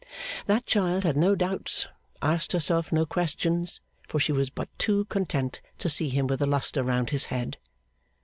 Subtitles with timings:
[0.47, 1.87] That child had no doubts,
[2.23, 3.67] asked herself no question,
[4.07, 7.59] for she was but too content to see him with a lustre round his head.